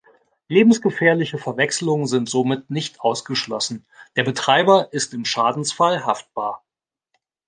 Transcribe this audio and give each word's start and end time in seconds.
Lebensgefährliche 0.47 1.37
Verwechselungen 1.37 2.07
sind 2.07 2.27
somit 2.27 2.71
nicht 2.71 3.01
ausgeschlossen, 3.01 3.85
der 4.15 4.23
Betreiber 4.23 4.91
ist 4.91 5.13
im 5.13 5.25
Schadensfall 5.25 6.03
haftbar. 6.07 6.63